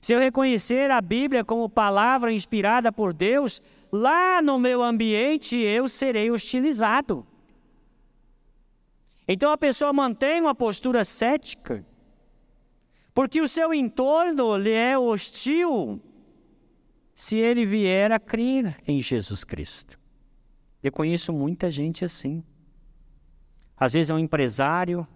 [0.00, 5.88] se eu reconhecer a Bíblia como palavra inspirada por Deus, lá no meu ambiente eu
[5.88, 7.26] serei hostilizado.
[9.28, 11.84] Então a pessoa mantém uma postura cética,
[13.14, 16.00] porque o seu entorno lhe é hostil
[17.14, 19.98] se ele vier a crer em Jesus Cristo.
[20.82, 22.42] Eu conheço muita gente assim.
[23.76, 25.06] Às vezes é um empresário,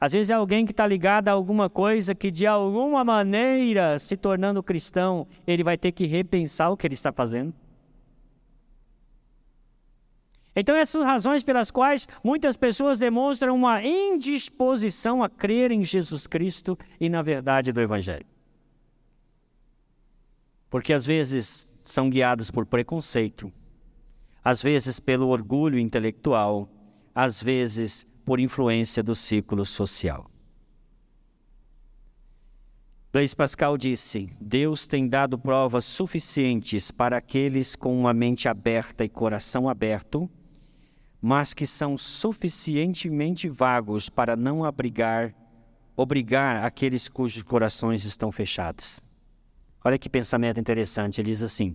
[0.00, 4.16] às vezes é alguém que está ligado a alguma coisa que, de alguma maneira, se
[4.16, 7.52] tornando cristão, ele vai ter que repensar o que ele está fazendo.
[10.54, 16.78] Então, essas razões pelas quais muitas pessoas demonstram uma indisposição a crer em Jesus Cristo
[17.00, 18.26] e na verdade do Evangelho.
[20.70, 21.46] Porque às vezes
[21.80, 23.52] são guiados por preconceito,
[24.44, 26.68] às vezes pelo orgulho intelectual,
[27.14, 30.30] às vezes por influência do ciclo social.
[33.10, 39.08] Blaise Pascal disse: Deus tem dado provas suficientes para aqueles com uma mente aberta e
[39.08, 40.28] coração aberto,
[41.20, 45.34] mas que são suficientemente vagos para não abrigar,
[45.96, 49.07] obrigar aqueles cujos corações estão fechados.
[49.88, 51.20] Olha que pensamento interessante.
[51.20, 51.74] Ele diz assim: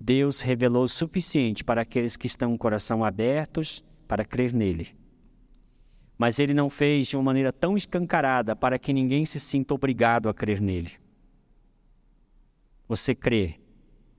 [0.00, 4.98] Deus revelou o suficiente para aqueles que estão com o coração abertos para crer nele
[6.20, 10.28] mas ele não fez de uma maneira tão escancarada para que ninguém se sinta obrigado
[10.28, 10.92] a crer nele.
[12.86, 13.58] Você crê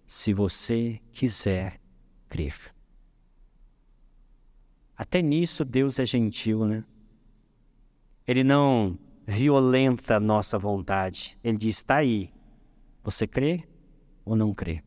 [0.08, 1.80] se você quiser
[2.28, 2.56] crer.
[4.98, 6.84] Até nisso Deus é gentil, né?
[8.26, 11.38] Ele não violenta a nossa vontade.
[11.44, 12.34] Ele diz: está aí.
[13.04, 13.64] Você crê
[14.24, 14.84] ou não crê?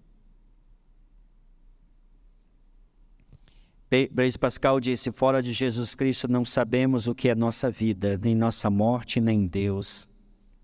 [4.11, 8.35] Blaise Pascal disse: Fora de Jesus Cristo não sabemos o que é nossa vida, nem
[8.35, 10.09] nossa morte, nem Deus,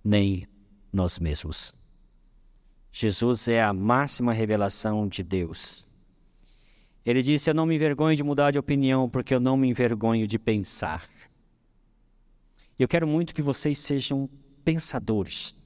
[0.03, 0.49] nem
[0.93, 1.75] nós mesmos.
[2.91, 5.89] Jesus é a máxima revelação de Deus.
[7.05, 10.27] Ele disse: Eu não me envergonho de mudar de opinião, porque eu não me envergonho
[10.27, 11.09] de pensar.
[12.79, 14.29] Eu quero muito que vocês sejam
[14.65, 15.60] pensadores.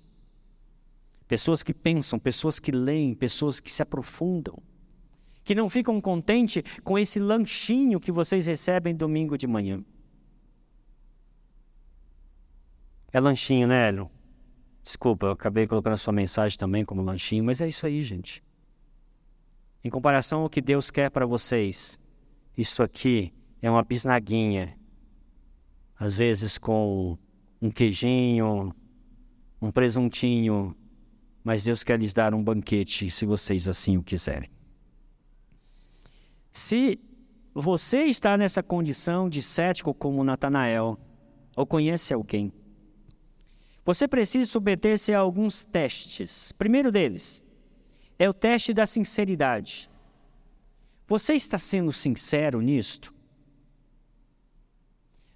[1.35, 4.63] Pessoas que pensam, pessoas que leem, pessoas que se aprofundam
[5.43, 9.85] que não ficam contentes com esse lanchinho que vocês recebem domingo de manhã.
[13.13, 14.09] É lanchinho, né, Hélio?
[14.81, 18.41] Desculpa, eu acabei colocando a sua mensagem também como lanchinho, mas é isso aí, gente.
[19.83, 22.01] Em comparação ao que Deus quer para vocês,
[22.57, 24.79] isso aqui é uma bisnaguinha.
[25.99, 27.19] Às vezes com
[27.61, 28.73] um queijinho,
[29.61, 30.77] um presuntinho,
[31.45, 34.51] mas Deus quer lhes dar um banquete se vocês assim o quiserem.
[36.51, 36.99] Se
[37.53, 40.99] você está nessa condição de cético como Natanael,
[41.55, 42.51] ou conhece alguém,
[43.85, 46.51] você precisa submeter-se a alguns testes.
[46.53, 47.45] Primeiro deles
[48.19, 49.91] é o teste da sinceridade.
[51.07, 53.13] Você está sendo sincero nisto?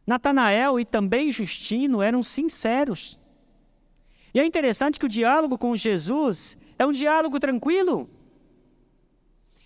[0.06, 3.20] Natanael e também Justino eram sinceros.
[4.32, 8.08] E é interessante que o diálogo com Jesus é um diálogo tranquilo.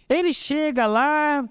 [0.08, 1.48] Ele chega lá,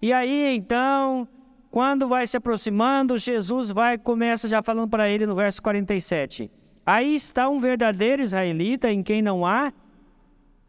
[0.00, 1.26] e aí então,
[1.70, 6.50] quando vai se aproximando, Jesus vai começa já falando para ele no verso 47.
[6.86, 9.72] Aí está um verdadeiro israelita em quem não há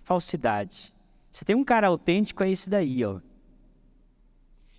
[0.03, 0.93] falsidade.
[1.29, 3.19] Você tem um cara autêntico, é esse daí, ó.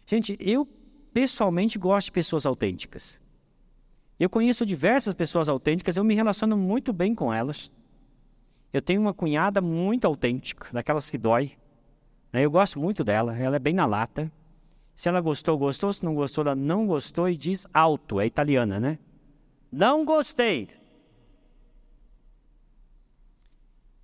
[0.07, 0.67] Gente, eu
[1.13, 3.21] pessoalmente gosto de pessoas autênticas.
[4.19, 7.71] Eu conheço diversas pessoas autênticas, eu me relaciono muito bem com elas.
[8.73, 11.53] Eu tenho uma cunhada muito autêntica, daquelas que dói.
[12.33, 14.31] Né, eu gosto muito dela, ela é bem na lata.
[14.95, 15.93] Se ela gostou, gostou.
[15.93, 18.19] Se não gostou, ela não gostou e diz alto.
[18.19, 18.99] É italiana, né?
[19.71, 20.71] Não gostei.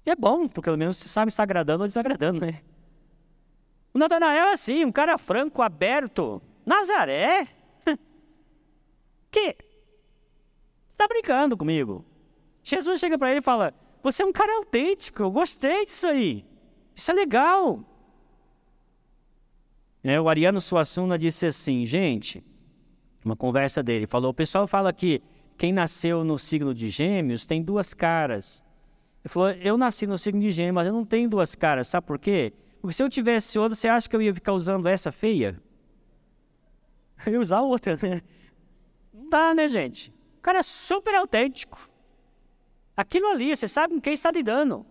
[0.05, 2.61] E é bom, porque pelo menos você sabe se agradando ou desagradando, né?
[3.95, 6.43] O Natanael é assim, um cara franco, aberto.
[6.67, 7.49] Nazaré?
[9.31, 9.57] que?
[10.93, 12.05] Você está brincando comigo?
[12.63, 13.73] Jesus chega para ele e fala:
[14.03, 16.45] Você é um cara autêntico, eu gostei disso aí.
[16.95, 17.83] Isso é legal.
[20.05, 22.45] É, o Ariano Suassuna disse assim, gente,
[23.25, 25.23] uma conversa dele, falou, o pessoal fala que
[25.57, 28.63] quem nasceu no signo de gêmeos tem duas caras.
[29.25, 32.07] Ele falou, eu nasci no signo de gêmeos, mas eu não tenho duas caras, sabe
[32.07, 32.53] por quê?
[32.83, 35.59] Porque se eu tivesse outra, você acha que eu ia ficar usando essa feia?
[37.25, 38.21] Eu ia usar outra, né?
[39.15, 40.13] Não dá, né, gente?
[40.43, 41.89] Cara é super autêntico.
[42.97, 44.85] Aquilo ali, você sabe com quem está lidando.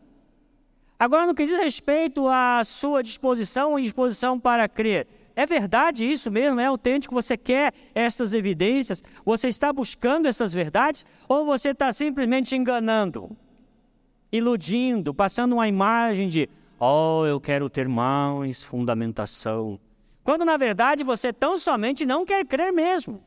[0.98, 6.30] Agora, no que diz respeito à sua disposição e disposição para crer, É verdade isso
[6.30, 6.60] mesmo?
[6.60, 7.16] É autêntico?
[7.16, 9.02] Você quer essas evidências?
[9.26, 11.06] Você está buscando essas verdades?
[11.28, 13.36] Ou você está simplesmente enganando,
[14.32, 16.50] iludindo, passando uma imagem de,
[16.80, 19.80] oh, eu quero ter mais fundamentação?
[20.24, 23.24] Quando na verdade você tão somente não quer crer mesmo.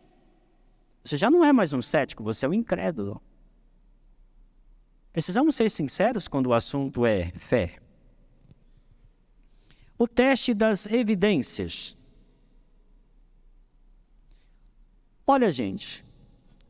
[1.04, 3.20] Você já não é mais um cético, você é um incrédulo.
[5.12, 7.78] Precisamos ser sinceros quando o assunto é fé.
[9.98, 11.96] O teste das evidências.
[15.26, 16.04] Olha, gente,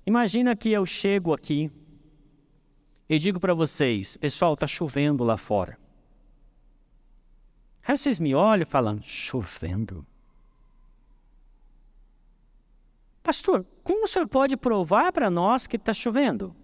[0.05, 1.71] imagina que eu chego aqui
[3.09, 5.79] e digo para vocês, pessoal, está chovendo lá fora.
[7.87, 10.05] Aí vocês me olham falando, chovendo?
[13.25, 16.55] Pastor, como o senhor pode provar para nós que está chovendo?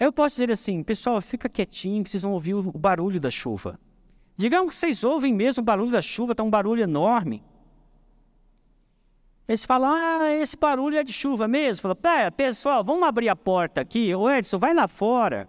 [0.00, 3.78] Eu posso dizer assim, pessoal, fica quietinho que vocês vão ouvir o barulho da chuva.
[4.38, 7.44] Digamos que vocês ouvem mesmo o barulho da chuva, está um barulho enorme.
[9.46, 11.82] Eles falam, ah, esse barulho é de chuva mesmo.
[11.82, 14.14] Fala, pera, pessoal, vamos abrir a porta aqui.
[14.14, 15.46] O Edson, vai lá fora.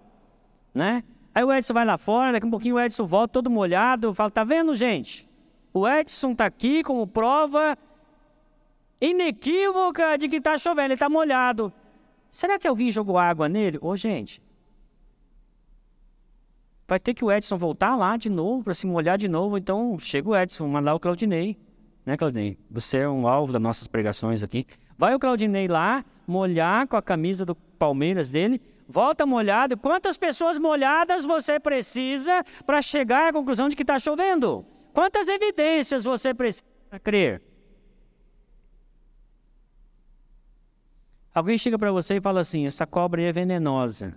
[0.73, 1.05] Né?
[1.33, 4.13] Aí o Edson vai lá fora, daqui a um pouquinho o Edson volta todo molhado.
[4.13, 5.29] Fala, tá vendo, gente?
[5.73, 7.77] O Edson está aqui como prova
[9.03, 11.71] inequívoca de que está chovendo, ele está molhado.
[12.29, 13.77] Será que alguém jogou água nele?
[13.81, 14.41] Ô, gente,
[16.87, 19.57] vai ter que o Edson voltar lá de novo para se molhar de novo.
[19.57, 21.57] Então, chega o Edson, mandar o Claudinei.
[22.05, 22.57] Né, Claudinei?
[22.71, 24.65] Você é um alvo das nossas pregações aqui.
[24.97, 29.77] Vai o Claudinei lá, molhar com a camisa do Palmeiras dele, volta molhado.
[29.77, 34.65] Quantas pessoas molhadas você precisa para chegar à conclusão de que está chovendo?
[34.93, 36.63] Quantas evidências você precisa
[37.03, 37.41] crer?
[41.33, 44.13] Alguém chega para você e fala assim: essa cobra é venenosa.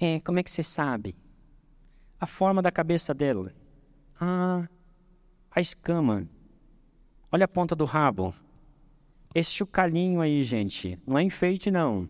[0.00, 1.14] É, como é que você sabe?
[2.20, 3.54] A forma da cabeça dela.
[4.20, 4.68] Ah,
[5.50, 6.28] a escama.
[7.30, 8.34] Olha a ponta do rabo.
[9.34, 12.08] Esse chocalhinho aí, gente, não é enfeite, não.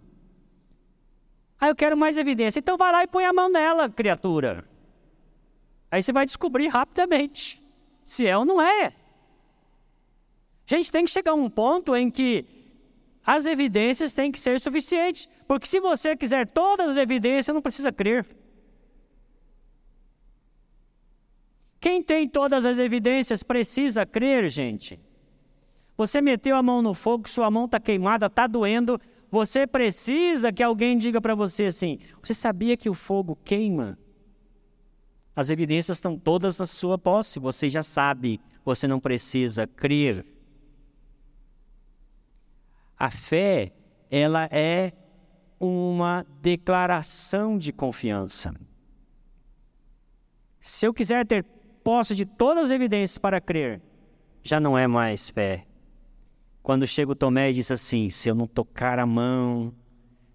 [1.60, 2.60] Ah, eu quero mais evidência.
[2.60, 4.64] Então vai lá e põe a mão nela, criatura.
[5.90, 7.60] Aí você vai descobrir rapidamente
[8.04, 8.94] se é ou não é.
[10.66, 12.57] Gente, tem que chegar a um ponto em que
[13.28, 15.28] as evidências têm que ser suficientes.
[15.46, 18.26] Porque se você quiser todas as evidências, não precisa crer.
[21.78, 24.98] Quem tem todas as evidências precisa crer, gente.
[25.94, 28.98] Você meteu a mão no fogo, sua mão está queimada, está doendo.
[29.30, 33.98] Você precisa que alguém diga para você assim: Você sabia que o fogo queima?
[35.36, 40.24] As evidências estão todas na sua posse, você já sabe, você não precisa crer.
[42.98, 43.72] A fé,
[44.10, 44.92] ela é
[45.60, 48.52] uma declaração de confiança.
[50.60, 51.44] Se eu quiser ter
[51.84, 53.80] posse de todas as evidências para crer,
[54.42, 55.64] já não é mais fé.
[56.62, 59.72] Quando chega o Tomé e diz assim: se eu não tocar a mão,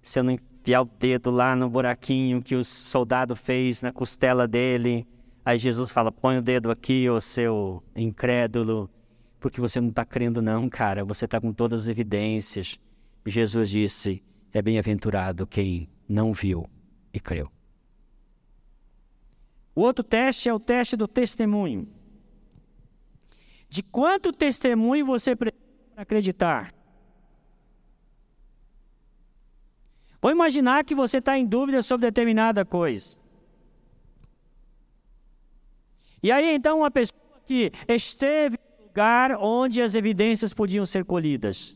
[0.01, 4.47] se eu não enfiar o dedo lá no buraquinho que o soldado fez na costela
[4.47, 5.05] dele,
[5.43, 8.89] aí Jesus fala: põe o dedo aqui, ô seu incrédulo
[9.43, 11.03] porque você não está crendo, não, cara.
[11.03, 12.79] Você está com todas as evidências.
[13.25, 14.23] Jesus disse:
[14.53, 16.65] é bem-aventurado quem não viu
[17.13, 17.51] e creu.
[19.75, 21.89] O outro teste é o teste do testemunho.
[23.67, 25.61] De quanto testemunho você precisa
[25.97, 26.73] acreditar?
[30.21, 33.17] Vou imaginar que você está em dúvida sobre determinada coisa.
[36.21, 38.57] E aí então uma pessoa que esteve
[38.93, 41.75] lugar onde as evidências podiam ser colhidas.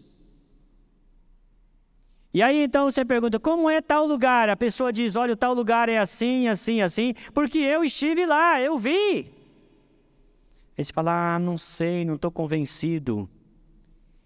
[2.32, 4.49] E aí então você pergunta, como é tal lugar?
[4.49, 8.78] A pessoa diz, olha, tal lugar é assim, assim, assim, porque eu estive lá, eu
[8.78, 9.34] vi.
[10.78, 13.28] Você fala, ah, não sei, não estou convencido.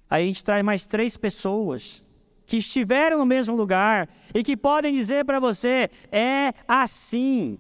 [0.10, 2.06] Aí a gente traz mais três pessoas
[2.46, 7.58] que estiveram no mesmo lugar e que podem dizer para você, é assim.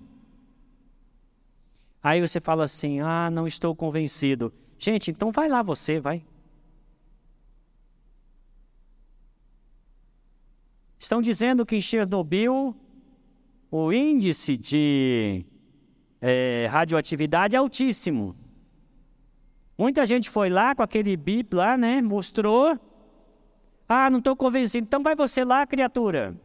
[2.03, 4.51] Aí você fala assim, ah, não estou convencido.
[4.83, 6.25] Gente, então vai lá você, vai.
[10.97, 12.75] Estão dizendo que em Chernobyl
[13.69, 15.45] o índice de
[16.19, 18.35] é, radioatividade é altíssimo.
[19.77, 22.01] Muita gente foi lá com aquele bip lá, né?
[22.01, 22.75] Mostrou.
[23.87, 24.83] Ah, não estou convencido.
[24.83, 26.35] Então vai você lá, criatura.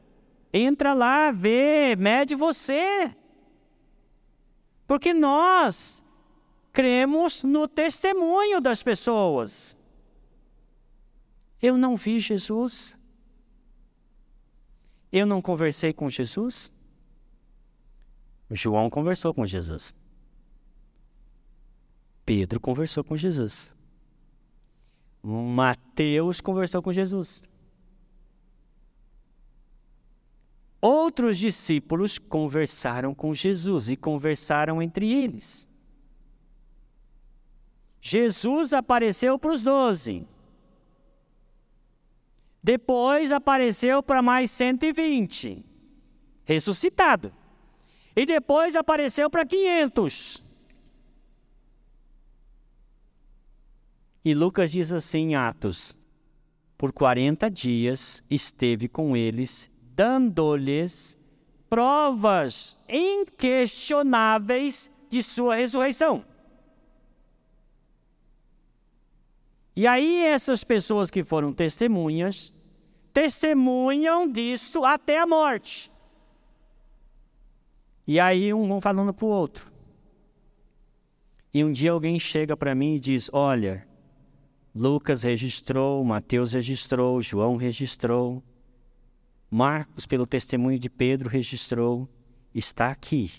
[0.53, 3.17] Entra lá, vê, mede você.
[4.87, 6.06] Porque nós
[6.77, 9.79] cremos no testemunho das pessoas.
[11.63, 12.95] Eu não vi Jesus.
[15.11, 16.71] Eu não conversei com Jesus.
[18.51, 19.97] João conversou com Jesus.
[22.27, 23.75] Pedro conversou com Jesus.
[25.23, 27.43] Mateus conversou com Jesus.
[30.79, 35.67] Outros discípulos conversaram com Jesus e conversaram entre eles.
[38.01, 40.27] Jesus apareceu para os doze.
[42.63, 45.65] Depois apareceu para mais 120,
[46.45, 47.33] ressuscitado.
[48.15, 50.43] E depois apareceu para 500.
[54.25, 55.97] E Lucas diz assim em Atos:
[56.77, 61.17] Por 40 dias esteve com eles, dando-lhes
[61.71, 66.25] provas inquestionáveis de sua ressurreição.
[69.77, 72.51] E aí, essas pessoas que foram testemunhas,
[73.13, 75.93] testemunham disto até a morte.
[78.07, 79.71] E aí, um vão falando para o outro.
[81.53, 83.87] E um dia alguém chega para mim e diz: Olha,
[84.75, 88.43] Lucas registrou, Mateus registrou, João registrou,
[89.51, 92.09] Marcos, pelo testemunho de Pedro, registrou,
[92.55, 93.31] está aqui.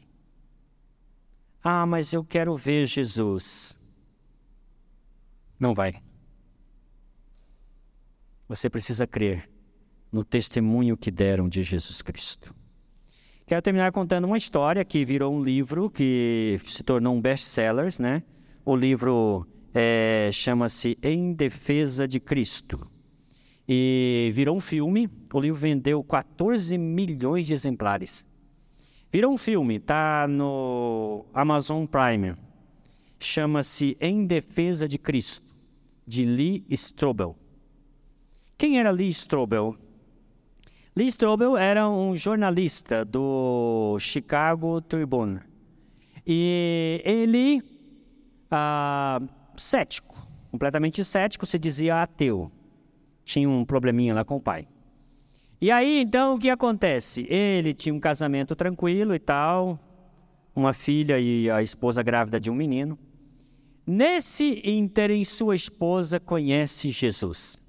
[1.64, 3.78] Ah, mas eu quero ver Jesus.
[5.60, 6.07] Não vai.
[8.48, 9.50] Você precisa crer
[10.12, 12.56] no testemunho que deram de Jesus Cristo.
[13.46, 18.24] Quero terminar contando uma história que virou um livro que se tornou um best-seller, né?
[18.66, 22.90] O livro é, chama-se Em Defesa de Cristo.
[23.68, 25.10] E virou um filme.
[25.34, 28.26] O livro vendeu 14 milhões de exemplares.
[29.12, 32.36] Virou um filme, tá no Amazon Prime.
[33.20, 35.56] Chama-se Em Defesa de Cristo,
[36.06, 37.38] de Lee Strobel.
[38.58, 39.76] Quem era Lee Strobel?
[40.96, 45.42] Lee Strobel era um jornalista do Chicago Tribune.
[46.26, 47.62] E ele
[48.50, 49.22] ah,
[49.56, 50.16] cético,
[50.50, 52.52] completamente cético, se dizia ateu.
[53.24, 54.68] Tinha um probleminha lá com o pai.
[55.62, 57.28] E aí, então, o que acontece?
[57.30, 59.80] Ele tinha um casamento tranquilo e tal,
[60.56, 62.98] uma filha e a esposa grávida de um menino.
[63.86, 67.67] Nesse ínterim, sua esposa conhece Jesus.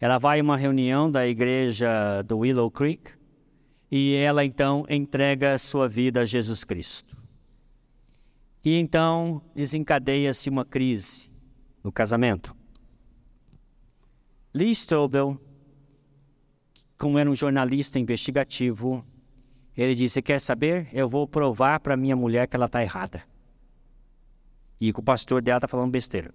[0.00, 3.12] Ela vai a uma reunião da igreja do Willow Creek
[3.90, 7.16] e ela então entrega sua vida a Jesus Cristo.
[8.64, 11.32] E então desencadeia-se uma crise
[11.82, 12.54] no casamento.
[14.52, 15.40] Lee Strobel,
[16.98, 19.04] como era um jornalista investigativo,
[19.76, 20.88] ele disse: Quer saber?
[20.92, 23.22] Eu vou provar para minha mulher que ela está errada.
[24.80, 26.34] E que o pastor dela está falando besteira.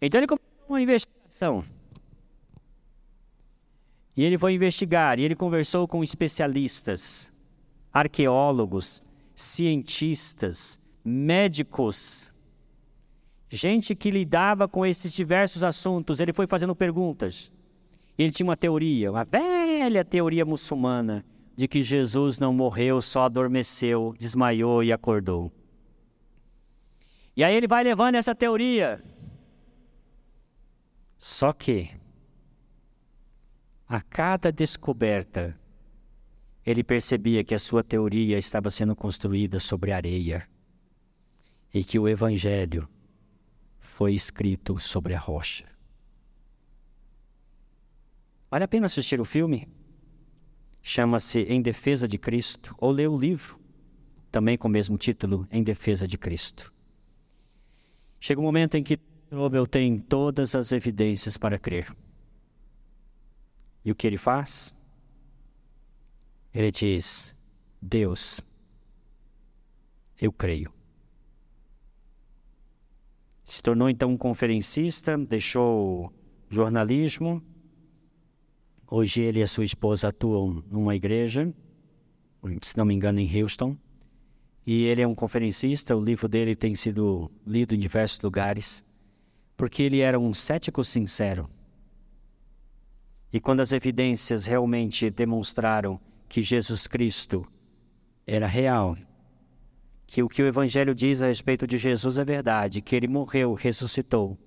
[0.00, 1.64] Então ele começou uma investigação.
[4.16, 7.30] E ele foi investigar, e ele conversou com especialistas,
[7.92, 9.02] arqueólogos,
[9.34, 12.32] cientistas, médicos,
[13.48, 16.18] gente que lidava com esses diversos assuntos.
[16.18, 17.52] Ele foi fazendo perguntas.
[18.18, 24.14] Ele tinha uma teoria, uma velha teoria muçulmana, de que Jesus não morreu, só adormeceu,
[24.18, 25.52] desmaiou e acordou.
[27.36, 29.02] E aí ele vai levando essa teoria.
[31.18, 31.90] Só que,
[33.88, 35.58] a cada descoberta,
[36.64, 40.48] ele percebia que a sua teoria estava sendo construída sobre areia
[41.72, 42.88] e que o Evangelho
[43.78, 45.64] foi escrito sobre a rocha.
[48.50, 49.68] Vale a pena assistir o filme?
[50.82, 53.60] Chama-se Em Defesa de Cristo, ou ler o livro,
[54.30, 56.72] também com o mesmo título, Em Defesa de Cristo.
[58.18, 58.98] Chega um momento em que
[59.30, 61.94] Nobel tem todas as evidências para crer.
[63.86, 64.76] E o que ele faz?
[66.52, 67.36] Ele diz:
[67.80, 68.40] Deus,
[70.20, 70.74] eu creio.
[73.44, 76.12] Se tornou então um conferencista, deixou
[76.50, 77.40] jornalismo.
[78.88, 81.54] Hoje ele e a sua esposa atuam numa igreja,
[82.62, 83.76] se não me engano, em Houston.
[84.66, 88.84] E ele é um conferencista, o livro dele tem sido lido em diversos lugares,
[89.56, 91.48] porque ele era um cético sincero.
[93.32, 97.46] E quando as evidências realmente demonstraram que Jesus Cristo
[98.26, 98.96] era real,
[100.06, 103.54] que o que o Evangelho diz a respeito de Jesus é verdade, que ele morreu,
[103.54, 104.38] ressuscitou.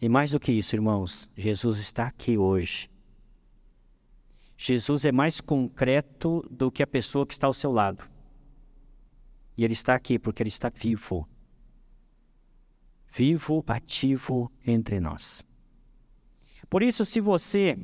[0.00, 2.90] E mais do que isso, irmãos, Jesus está aqui hoje.
[4.56, 8.08] Jesus é mais concreto do que a pessoa que está ao seu lado.
[9.56, 11.28] E ele está aqui porque ele está vivo.
[13.06, 15.46] Vivo, ativo entre nós.
[16.68, 17.78] Por isso, se você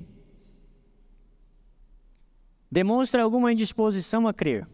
[2.71, 4.67] demonstra alguma indisposição a crer,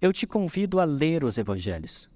[0.00, 2.08] eu te convido a ler os evangelhos.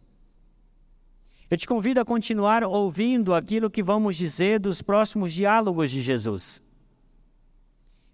[1.50, 6.62] Eu te convido a continuar ouvindo aquilo que vamos dizer dos próximos diálogos de Jesus,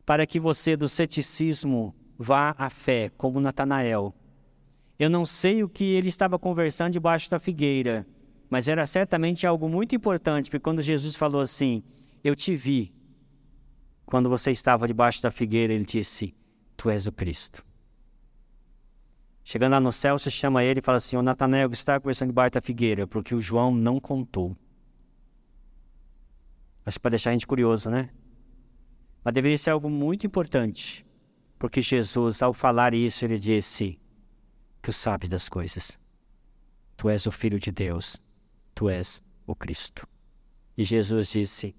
[0.07, 4.15] para que você do ceticismo vá à fé, como Natanael.
[4.99, 8.07] Eu não sei o que ele estava conversando debaixo da figueira,
[8.49, 11.83] mas era certamente algo muito importante, porque quando Jesus falou assim:
[12.27, 12.93] Eu te vi,
[14.05, 16.35] quando você estava debaixo da figueira, ele disse:
[16.77, 17.65] Tu és o Cristo.
[19.45, 22.55] Chegando lá no céu, você chama ele e fala assim: Ô Natanael, está conversando debaixo
[22.55, 24.57] da figueira, porque o João não contou.
[26.85, 28.11] Acho que para deixar a gente curioso, né?
[29.23, 31.07] Mas deveria ser algo muito importante,
[31.61, 34.01] porque Jesus, ao falar isso, ele disse:
[34.83, 35.97] Tu sabes das coisas.
[36.97, 38.21] Tu és o Filho de Deus.
[38.75, 40.09] Tu és o Cristo.
[40.77, 41.73] E Jesus disse: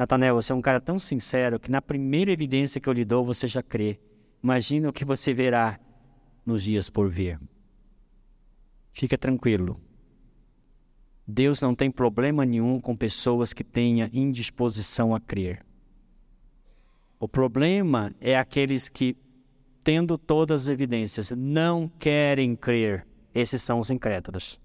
[0.00, 3.22] Natanael, você é um cara tão sincero que na primeira evidência que eu lhe dou,
[3.22, 4.00] você já crê.
[4.42, 5.78] Imagina o que você verá
[6.46, 7.38] nos dias por vir.
[8.94, 9.78] Fica tranquilo.
[11.26, 15.62] Deus não tem problema nenhum com pessoas que tenham indisposição a crer.
[17.18, 19.14] O problema é aqueles que,
[19.84, 23.06] tendo todas as evidências, não querem crer.
[23.34, 24.58] Esses são os incrédulos.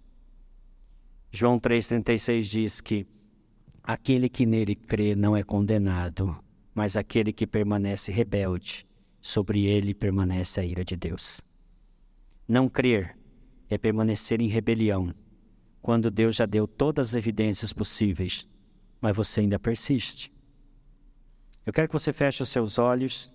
[1.30, 3.06] João 3,36 diz que
[3.86, 6.36] aquele que nele crê não é condenado,
[6.74, 8.88] mas aquele que permanece rebelde,
[9.22, 11.42] sobre ele permanece a ira de Deus.
[12.48, 13.16] Não crer
[13.70, 15.14] é permanecer em rebelião,
[15.82, 18.48] quando Deus já deu todas as evidências possíveis,
[19.00, 20.34] mas você ainda persiste.
[21.64, 23.32] Eu quero que você feche os seus olhos.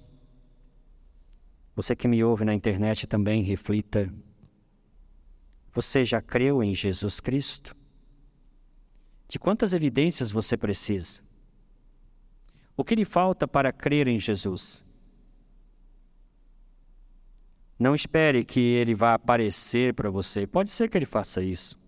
[1.76, 4.12] Você que me ouve na internet também reflita.
[5.72, 7.76] Você já creu em Jesus Cristo?
[9.30, 11.22] De quantas evidências você precisa?
[12.76, 14.84] O que lhe falta para crer em Jesus?
[17.78, 20.48] Não espere que ele vá aparecer para você.
[20.48, 21.78] Pode ser que ele faça isso.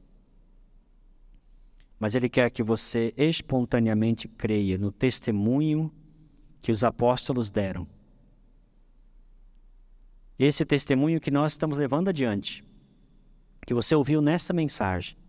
[1.98, 5.92] Mas ele quer que você espontaneamente creia no testemunho
[6.60, 7.88] que os apóstolos deram.
[10.38, 12.62] Esse testemunho que nós estamos levando adiante,
[13.66, 15.20] que você ouviu nesta mensagem.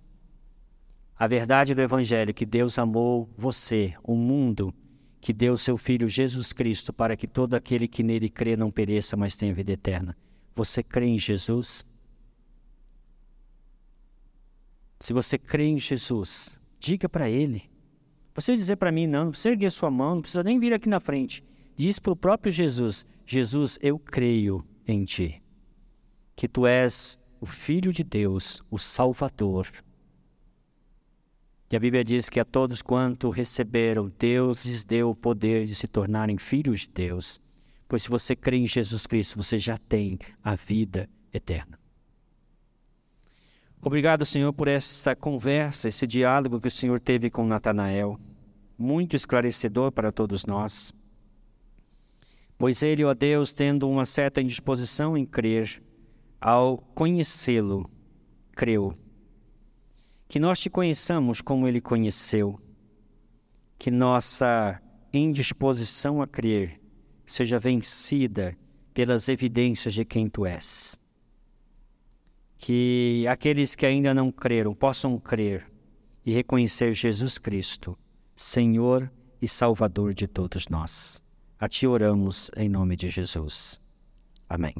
[1.23, 4.73] A verdade do Evangelho que Deus amou você, o mundo,
[5.21, 9.15] que deu seu Filho Jesus Cristo para que todo aquele que nele crê não pereça,
[9.15, 10.17] mas tenha vida eterna.
[10.53, 11.89] Você crê em Jesus?
[14.99, 17.71] Se você crê em Jesus, diga para Ele.
[18.35, 20.89] Você dizer para mim, não, não precisa erguer sua mão, não precisa nem vir aqui
[20.89, 21.41] na frente.
[21.73, 25.41] Diz para o próprio Jesus: Jesus, eu creio em Ti,
[26.35, 29.71] que Tu és o Filho de Deus, o Salvador.
[31.73, 35.73] E a Bíblia diz que a todos quanto receberam, Deus lhes deu o poder de
[35.73, 37.41] se tornarem filhos de Deus.
[37.87, 41.79] Pois se você crê em Jesus Cristo, você já tem a vida eterna.
[43.81, 48.19] Obrigado, Senhor, por essa conversa, esse diálogo que o Senhor teve com Natanael.
[48.77, 50.93] Muito esclarecedor para todos nós.
[52.55, 55.81] Pois ele, ó Deus, tendo uma certa indisposição em crer,
[56.39, 57.89] ao conhecê-lo,
[58.51, 58.95] creu.
[60.33, 62.59] Que nós te conheçamos como ele conheceu.
[63.77, 64.81] Que nossa
[65.13, 66.81] indisposição a crer
[67.23, 68.57] seja vencida
[68.95, 70.99] pelas evidências de quem tu és.
[72.57, 75.71] Que aqueles que ainda não creram possam crer
[76.25, 77.95] e reconhecer Jesus Cristo,
[78.35, 81.21] Senhor e Salvador de todos nós.
[81.59, 83.79] A ti oramos em nome de Jesus.
[84.49, 84.73] Amém.